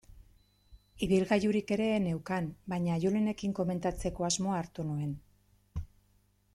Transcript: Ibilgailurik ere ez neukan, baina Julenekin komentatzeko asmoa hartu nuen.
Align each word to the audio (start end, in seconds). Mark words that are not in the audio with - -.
Ibilgailurik 1.07 1.73
ere 1.75 1.89
ez 1.97 1.99
neukan, 2.07 2.47
baina 2.73 2.97
Julenekin 3.05 3.53
komentatzeko 3.61 4.27
asmoa 4.33 4.57
hartu 4.63 4.87
nuen. 4.91 5.17